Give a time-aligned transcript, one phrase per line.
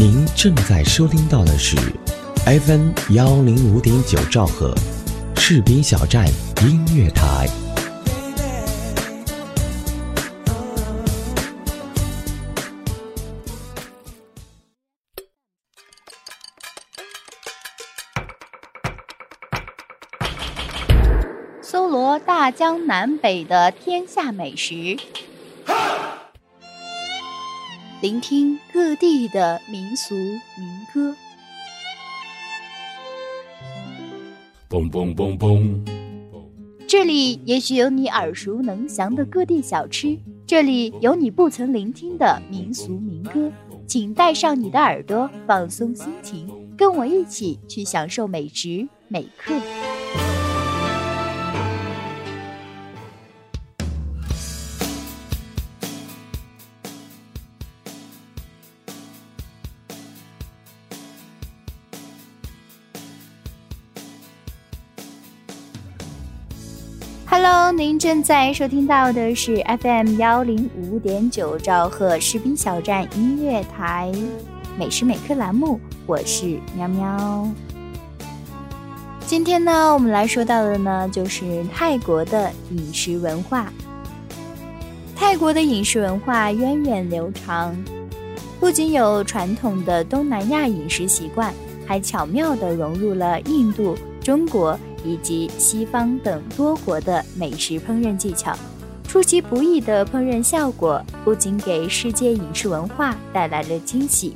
[0.00, 1.76] 您正在收听到的是
[2.46, 4.72] FM 幺零五点九兆赫，
[5.34, 6.24] 士兵小站
[6.62, 7.48] 音乐台。
[21.60, 24.96] 搜罗大江南北的天下美食。
[28.00, 31.16] 聆听各地的民俗民歌。
[34.70, 35.80] 嘣嘣嘣嘣！
[36.86, 40.16] 这里也许有你耳熟能详的各地小吃，
[40.46, 43.50] 这里有你不曾聆听的民俗民歌。
[43.88, 49.54] 请带上你的耳朵，放松心情，跟我一起去享受美食每刻。
[67.30, 74.10] Hello，您正在收听到的是 FM 幺零五点九兆赫士兵小站音乐台
[74.78, 77.46] 美食美客栏目，我是喵喵。
[79.26, 83.70] 今天呢，我们来说到的呢，就是泰国的饮食文化。
[85.14, 87.76] 泰国的饮食文化源远流长，
[88.58, 91.52] 不仅有传统的东南亚饮食习惯，
[91.86, 94.80] 还巧妙地融入了印度、中国。
[95.04, 98.56] 以及西方等多国的美食烹饪技巧，
[99.06, 104.34] 出其不意的烹饪效果不仅给世界饮食文化带来了惊喜，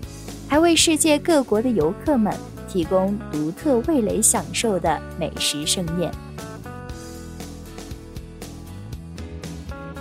[0.48, 2.32] 还为世界各国的游客们
[2.68, 6.10] 提供独特味蕾享受的美食盛宴。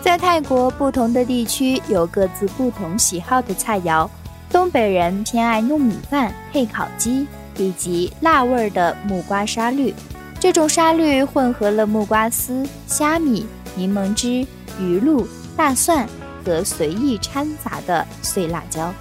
[0.02, 4.10] 在泰国不同的地区有各自不同喜好的菜肴，
[4.50, 9.94] 东北人偏爱糯米饭配烤鸡，以及辣味儿的木瓜沙律。
[10.42, 14.44] 这种沙律混合了木瓜丝、虾米、柠檬汁、
[14.80, 16.10] 鱼露、大蒜
[16.44, 18.92] 和随意掺杂的碎辣椒。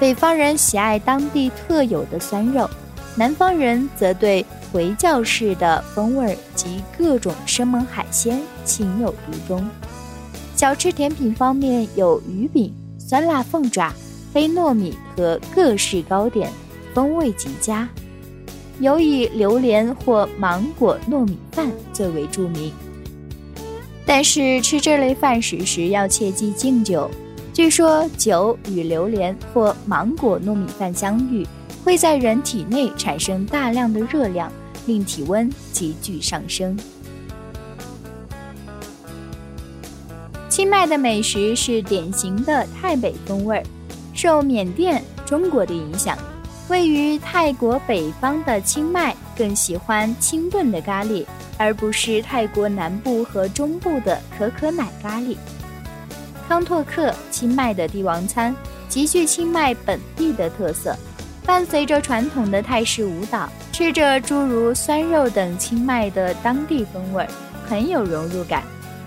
[0.00, 2.68] 北方人喜爱当地特有的酸肉，
[3.14, 9.64] 南方人则对回教式的风味及各种生猛海鲜情有独钟。
[10.56, 13.92] 小吃甜品方面有鱼饼、酸辣凤爪、
[14.34, 16.50] 黑糯米和各式糕点，
[16.92, 17.88] 风味极佳。
[18.82, 22.72] 有以榴莲或芒果糯米饭最为著名，
[24.04, 27.08] 但是吃这类饭食时要切记敬酒。
[27.52, 31.46] 据说酒与榴莲或芒果糯米饭相遇，
[31.84, 34.50] 会在人体内产生大量的热量，
[34.86, 36.76] 令体温急剧上升。
[40.48, 43.62] 清迈的美食是典型的泰北风味，
[44.12, 46.18] 受缅甸、中国的影响。
[46.72, 51.22] 位于泰国北方的清迈更喜欢清炖的咖喱，
[51.58, 55.36] 而不是泰国南部和中部的可可奶咖喱。
[56.48, 58.56] 康拓克，清迈的帝王餐，
[58.88, 60.96] 极具清迈本地的特色，
[61.44, 67.28] 伴随着传统的泰式舞蹈，吃着诸如酸肉等清迈的当地风味，
[67.66, 68.62] 很有融入感。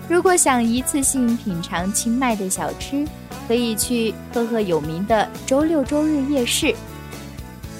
[0.08, 3.04] 如果想一次性品尝清迈的小吃，
[3.48, 6.72] 可以去赫赫有名的周六周日夜市。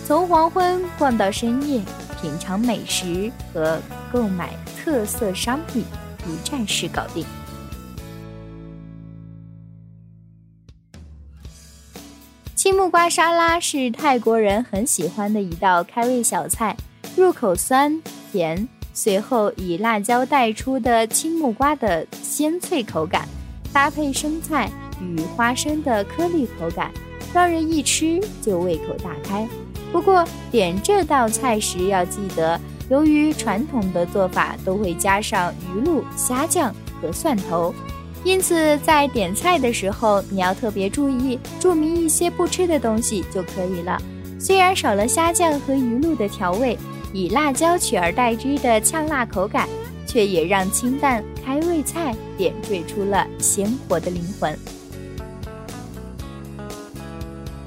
[0.07, 1.83] 从黄昏逛到深夜，
[2.23, 3.81] 品尝美食和
[4.13, 5.83] 购买特色商品，
[6.29, 7.27] 一站式搞定。
[12.55, 16.77] 青木瓜沙拉是泰国人很喜欢的一道开胃小菜，
[17.17, 18.01] 入口酸
[18.31, 23.27] 甜，随后以辣椒带出的青木瓜的鲜脆口感，
[23.73, 26.93] 搭配生菜与花生的颗粒口感，
[27.35, 29.49] 让人一吃就胃口大开。
[29.97, 36.71] 不过点这道菜时要记得，由于传统的做法都会加上鱼露、虾酱
[37.01, 37.75] 和蒜头，
[38.23, 43.99] 因此在点菜的时候你要特别注意注明一些不吃的东西就可以了。
[44.39, 46.77] 虽然少了虾酱和鱼露的调味，
[47.15, 49.67] 以辣椒取而代之的呛辣口感，
[50.07, 54.55] 却也让清淡开胃菜点缀出了鲜活的灵魂。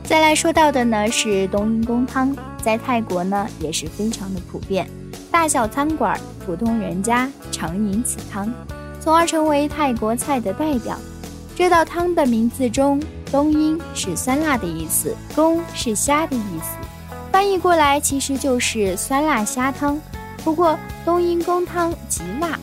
[0.10, 4.90] 再来说到的呢是冬阴功汤，在泰国呢也是非常的普遍，
[5.30, 8.52] 大小餐馆、普通人家常饮此汤，
[9.00, 10.98] 从而成为泰国菜的代表。
[11.56, 13.00] 这道汤的名字中，
[13.32, 16.76] 冬阴是酸辣的意思，功是虾的意思，
[17.32, 20.02] 翻译过来其实就是酸辣虾汤。
[20.44, 20.76] 不过
[21.06, 22.58] 冬阴功汤极辣，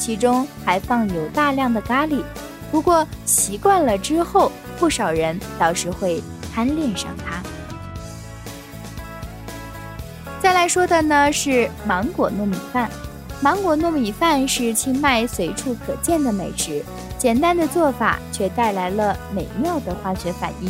[0.00, 2.24] 其中还放有大量的咖喱。
[2.72, 4.50] 不过习惯了之后，
[4.80, 6.20] 不少人倒是会。
[6.58, 7.40] 贪恋上它。
[10.42, 12.90] 再来说的呢是芒果糯米饭。
[13.40, 16.82] 芒果糯米饭是清迈随处可见的美食，
[17.16, 20.68] 简单的做法却带来了美妙的化学反应。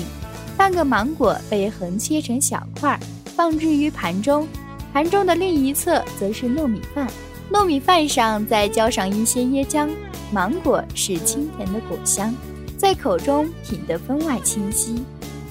[0.59, 3.01] 半个芒果被横切成小块，
[3.35, 4.47] 放置于盘中，
[4.93, 7.09] 盘中的另一侧则是糯米饭，
[7.51, 9.89] 糯米饭上再浇上一些椰浆。
[10.31, 12.35] 芒果是清甜的果香，
[12.77, 15.03] 在口中品得分外清晰，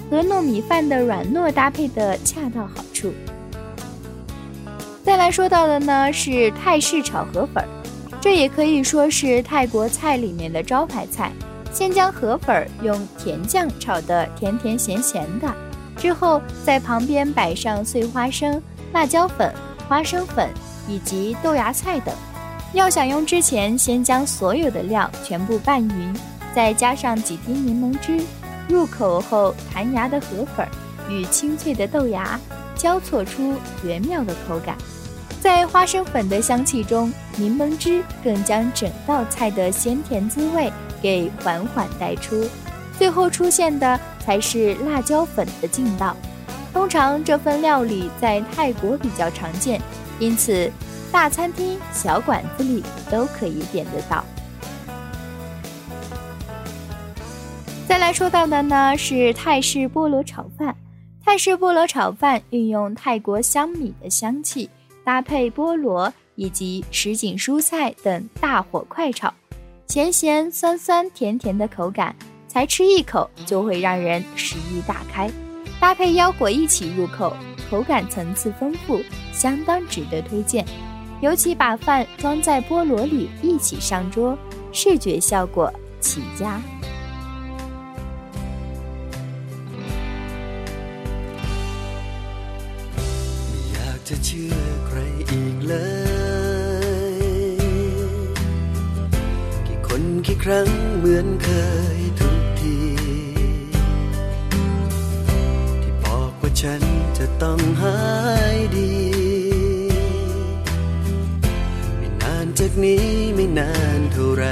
[0.09, 3.13] 和糯米饭的软糯搭配的恰到好处。
[5.03, 7.63] 再来说到的呢是泰式炒河粉，
[8.19, 11.31] 这也可以说是泰国菜里面的招牌菜。
[11.71, 15.53] 先将河粉用甜酱炒得甜甜咸咸的，
[15.95, 18.59] 之后在旁边摆上碎花生、
[18.93, 19.53] 辣椒粉、
[19.87, 20.49] 花生粉
[20.87, 22.15] 以及豆芽菜等。
[22.73, 26.13] 要享用之前，先将所有的料全部拌匀，
[26.55, 28.23] 再加上几滴柠檬汁。
[28.67, 30.67] 入口后弹牙的河粉
[31.09, 32.39] 与清脆的豆芽
[32.75, 34.75] 交错出绝妙的口感。
[35.39, 40.71] 在花生粉的香气中，柠檬汁更将整道菜的鲜甜滋味
[41.01, 42.45] 给缓缓带出，
[42.97, 46.15] 最后出现的才是辣椒粉的劲道。
[46.73, 49.81] 通常这份料理在泰国比较常见，
[50.19, 50.69] 因此
[51.11, 54.23] 大餐厅、小馆子里都可以点得到。
[57.87, 60.75] 再来说到的呢是泰式菠萝炒饭。
[61.23, 64.69] 泰式菠萝炒饭运用泰国香米的香气。
[65.05, 69.33] 搭配菠萝以及什锦蔬菜等，大火快炒，
[69.87, 72.13] 咸咸酸酸甜甜的口感，
[72.45, 75.31] 才吃一口就会让人食欲大开。
[75.79, 77.33] 搭配腰果一起入口，
[77.71, 78.99] 口感层次丰富，
[79.31, 80.65] 相当值得推荐。
[81.21, 84.37] 尤其把饭装在菠萝里一起上桌，
[84.73, 86.61] 视觉效果极佳。
[94.11, 94.49] จะเชื่
[95.31, 95.75] อีกเล
[97.13, 97.17] ย
[99.67, 100.67] กี่คนกี่ครั้ง
[100.97, 101.49] เหมือนเค
[101.97, 102.77] ยทุกที
[105.81, 106.81] ที่บอกว่าฉัน
[107.17, 107.99] จะต้องหา
[108.55, 108.93] ยดี
[111.97, 114.45] ไม่นานจากนี้ไม่นานเท่าไร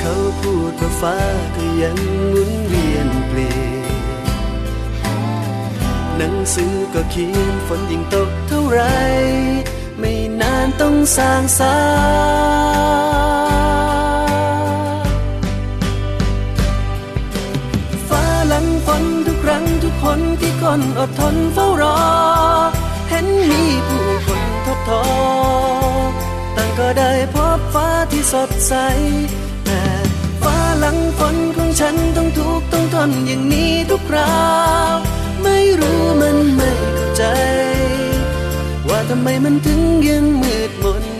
[0.00, 1.18] เขาพูดว่าฟ้า
[1.56, 1.98] ก็ยัง
[2.30, 3.73] หมุนเวียนเปลี่ยน
[6.18, 8.80] หนังสือก็เขียนฝนยิ่งตกเท่าไร
[9.98, 11.76] ไม่นานต้องสร้างสา
[18.08, 21.98] ฟ้าหลังฝนทุกครั้งทุกคนที่คนอดทนเฝ้ารอ
[23.10, 25.04] เห็นมีผู้คนทดทอ
[26.56, 28.74] ต่างก็ได้พบฟ้าที่สดใส
[29.64, 29.82] แต่
[30.42, 34.36] ฟ้าหลังฝนของฉันต้องทุกต้องทนอย่างนี้ทุกครา
[34.94, 34.96] ว
[35.80, 37.24] รู้มันไม่เข้าใจ
[38.88, 41.13] ว่าทำไมมันถึงยังมืดมน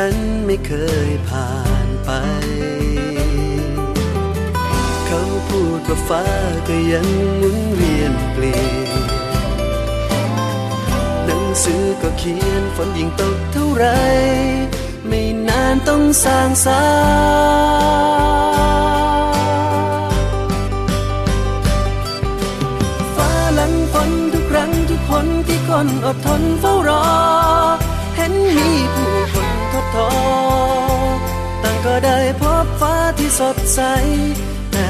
[0.00, 0.72] ฉันไม่เค
[1.10, 1.52] ยผ่า
[1.86, 2.10] นไป
[5.06, 6.24] เขาพูดว่าฟ้า
[6.68, 8.74] ก็ยังหมุนเวียนเปลี่ยน
[11.24, 13.86] หนังสือก็เขียนฝนยิ่งตกเท่าไร
[15.08, 16.82] ไม่นานต้องสร้างสา
[23.16, 27.06] ฟ้าหลังฝนทุกครั้งทุกคนที่คนอดทนเฝ้ารอ
[28.16, 29.25] เห็นมีผู้
[29.96, 30.10] ทอ
[31.62, 33.80] ต่างก็ได้พบฟ้าที่สดใส
[34.72, 34.88] แต่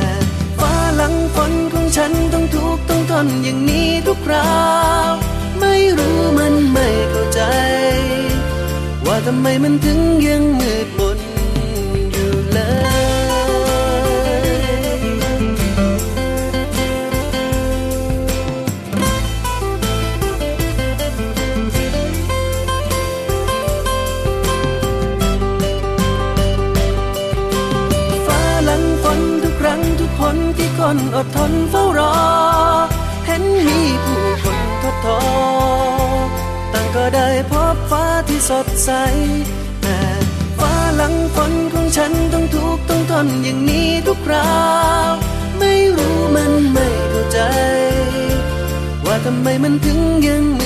[0.61, 4.61] ฟ้าหลังฝนของฉันต้องทุกต้องทนอย่างนี้ทุกครา
[5.11, 5.13] ว
[5.61, 7.41] ไม่รู้มันไม่เข้าใจ
[9.07, 10.45] ว่าทำไมมันถึงยัง
[30.89, 32.17] คนอดทนเฝ้ารอ
[33.27, 35.21] เห็นมีผู้คนทดทอ
[36.73, 38.91] ต่างก็ได้พบฟ้าที่สดใส
[39.83, 39.99] แต่
[40.61, 44.61] ฟ้าหลังฝนของฉันต้องทุกต้องทนอย่างนี้ทุกครา
[45.11, 45.13] ว
[45.59, 47.41] ไม่รู้มันไม่เข้าใจ
[49.07, 50.61] ว่าทำไมมันถึงยังม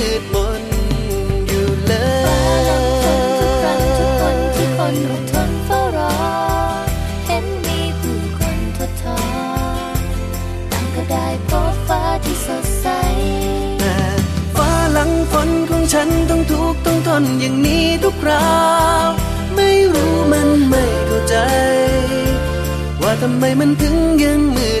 [17.21, 18.55] นอย่างนี้ทุกครา
[19.05, 19.09] ว
[19.55, 21.35] ไม่รู้มันไม่เข้าใจ
[23.01, 24.71] ว่าทำไมมันถึงยังมื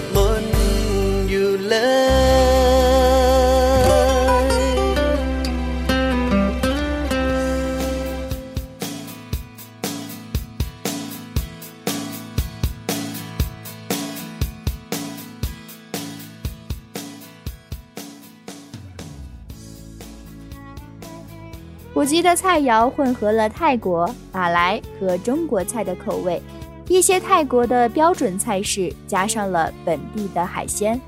[22.01, 26.41] 普及的菜肴混合了泰国、马来和中国菜的口味，
[26.87, 30.99] 一些泰国的标准菜式加上了本地的海鲜，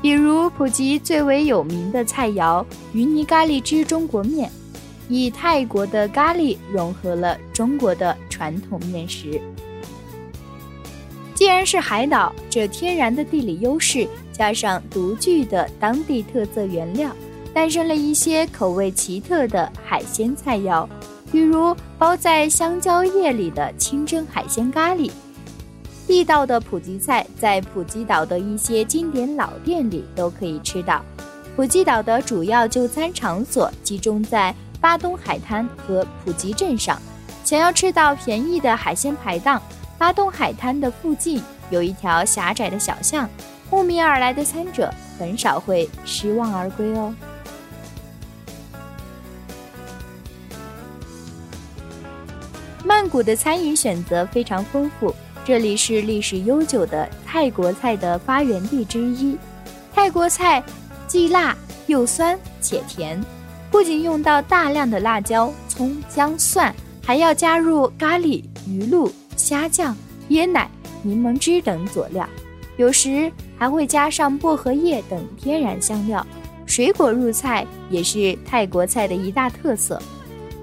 [0.00, 2.64] 比如普吉最为有名的菜肴
[2.94, 4.50] 鱼泥咖喱汁中国面，
[5.06, 9.38] 以泰国的咖喱融合了中国的传统面食。
[11.34, 17.14] 既然是海岛，这天然的地理优势加上独具的当地特色原料。
[17.54, 20.86] 诞生了一些口味奇特的海鲜菜肴，
[21.32, 25.10] 比如包在香蕉叶里的清蒸海鲜咖喱。
[26.06, 31.04] 地道的普吉菜在普吉岛的一些经典老店里都可以吃到。
[31.56, 36.98] 普吉岛的主要就餐场所集中在巴东海滩和普吉镇上。
[37.44, 39.60] 想要吃到便宜的海鲜排档，
[39.98, 43.28] 巴东海滩的附近有一条狭窄的小巷，
[43.70, 47.12] 慕名而来的餐者很少会失望而归哦。
[53.08, 59.36] 谷的餐饮选择非常丰富，这里是历史悠久的泰国菜的发源地之一。
[59.94, 60.62] 泰国菜
[61.06, 63.20] 既辣又酸且甜，
[63.70, 69.96] 不仅用到大量的辣椒、葱、姜、蒜，还要加入咖喱、鱼露、虾酱、
[70.30, 70.70] 椰奶、
[71.02, 72.28] 柠檬汁等佐料，
[72.76, 76.24] 有时还会加上薄荷叶等天然香料。
[76.66, 80.00] 水果入菜也是泰国菜的一大特色。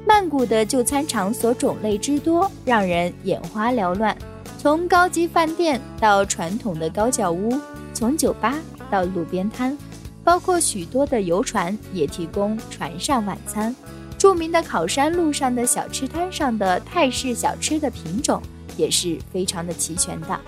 [0.08, 4.16] 曼谷的就餐场所种类之多，让人眼花缭乱。
[4.58, 7.60] 从高级饭店到传统的高脚屋，
[7.94, 8.56] 从酒吧
[8.90, 9.76] 到路边摊，
[10.24, 13.76] 包括许多的游船也提供船上晚餐。
[14.18, 18.42] 著名的考山路上的小吃摊上的泰式小吃的品种
[18.78, 20.40] 也是非常的齐全的。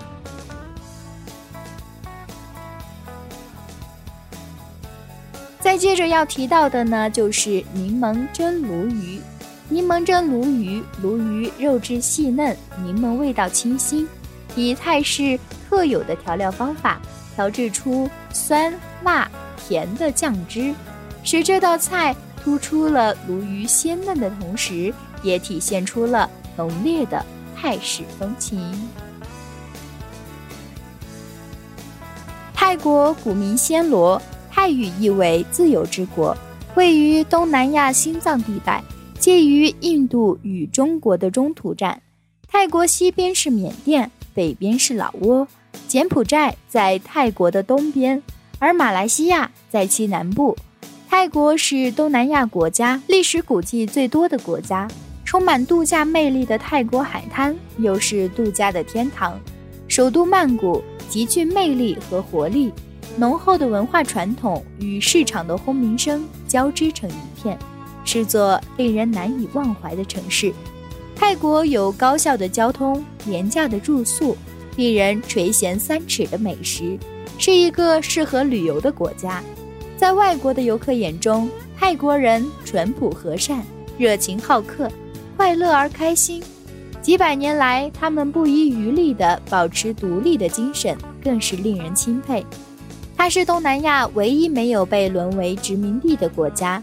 [5.60, 9.20] 再接着要提到的呢，就是柠檬蒸鲈鱼。
[9.70, 14.08] 柠檬蒸鲈鱼，鲈鱼肉质细嫩，柠檬味道清新，
[14.56, 16.98] 以泰式特有的调料方法
[17.34, 18.72] 调制出酸
[19.04, 20.74] 辣甜的酱汁，
[21.22, 27.22] 使这道菜突出了鲈鱼鲜嫩的同时，也体现出了浓烈的
[27.54, 28.58] 泰式风情。
[32.54, 34.20] 泰国古名暹罗，
[34.50, 36.34] 泰语意为自由之国，
[36.74, 38.82] 位于东南亚心脏地带。
[39.28, 42.00] 介于印度与中国的中途站，
[42.50, 45.46] 泰国西边是缅甸，北边是老挝，
[45.86, 48.22] 柬埔寨在泰国的东边，
[48.58, 50.56] 而马来西亚在其南部。
[51.06, 54.88] 泰国是东南亚国家历史古迹最多的国家，
[55.26, 59.38] 充满度假魅力的泰国海滩又是度假的天堂。
[59.88, 62.72] 首都曼谷极具魅力和活力，
[63.18, 67.58] 浓厚的文化传统与市场的轰鸣声交织成一片。
[68.10, 70.50] 是座令人难以忘怀的城市。
[71.14, 74.34] 泰国有高效的交通、廉价的住宿、
[74.76, 76.98] 令人垂涎三尺的美食，
[77.36, 79.44] 是一个适合旅游的国家。
[79.98, 83.62] 在外国的游客眼中，泰国人淳朴和善、
[83.98, 84.90] 热情好客、
[85.36, 86.42] 快乐而开心。
[87.02, 92.42] 几百年来，他们不遗余力地保持独立的精神，更是令人钦佩。
[93.14, 96.82] 它是东南亚唯一没有被沦为殖民地的国家。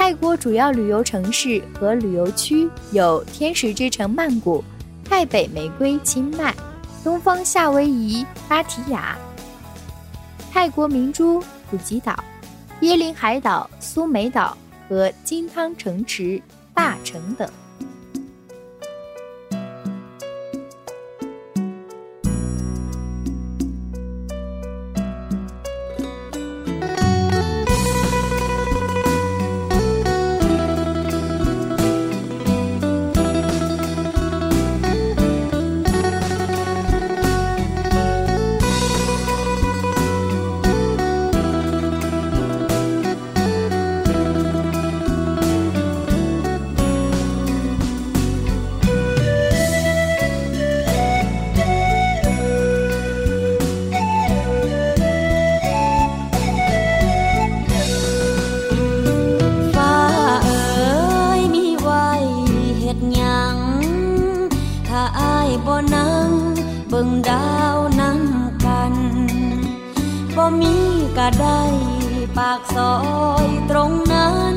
[0.00, 4.64] 泰国主要旅游城市和旅游区有天使之城曼谷、
[5.04, 6.54] 泰北玫瑰清迈、
[7.04, 9.14] 东方夏威夷芭提雅、
[10.50, 12.18] 泰国明珠普吉岛、
[12.80, 14.56] 椰林海岛苏梅岛
[14.88, 16.40] 和金汤城池
[16.72, 17.46] 大城等。
[67.30, 68.20] ดาวนั่ง
[68.64, 68.94] กัน
[70.36, 70.76] บ่มี
[71.18, 71.62] ก็ได้
[72.36, 72.94] ปากซอ
[73.46, 74.56] ยตรงนั้น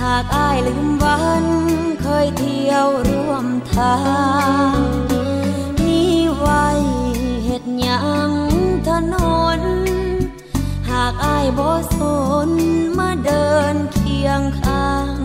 [0.00, 1.44] หากอายลืมวัน
[2.02, 3.96] เคยเที่ยวร่วมทา
[4.76, 4.78] ง
[5.80, 6.66] นี่ไว้
[7.44, 8.30] เห็ดยัง
[8.88, 9.14] ถน
[9.58, 9.60] น
[10.90, 11.98] หากอายบ่ส
[12.48, 12.50] น
[12.98, 15.16] มาเดินเคียงข้าง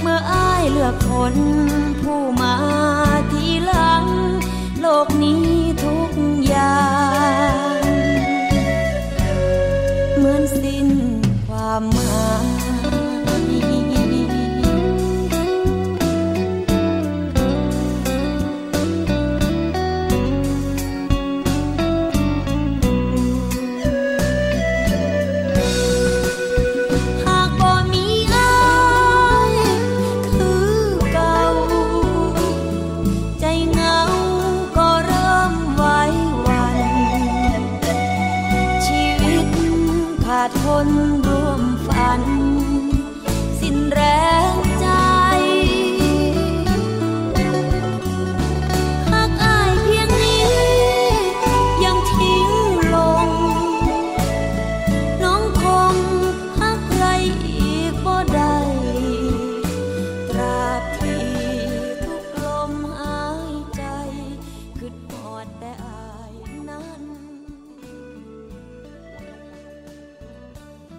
[0.00, 1.34] เมื่ออายเลือกคน
[2.00, 2.54] ผู้มา
[3.32, 3.45] ทีหลังโล
[5.04, 5.55] กนี้
[40.76, 42.55] bốn buồm phản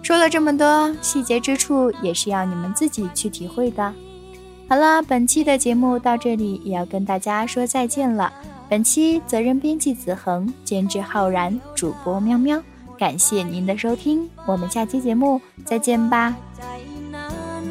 [0.07, 3.93] 说了这么多，细节之处也是要你们自己去体会的。
[4.67, 8.31] 好了，本期的节目到这里也要跟大家说再见了。
[8.69, 12.61] 本期责任编辑子恒，监制浩然，主播喵喵，
[12.97, 16.35] 感谢您的收听，我们下期节目再见吧。
[16.57, 16.63] ใจ
[17.13, 17.29] นั้
[17.61, 17.65] น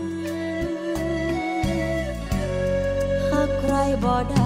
[3.30, 4.34] หากใครบ่ได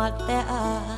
[0.00, 0.89] what there are.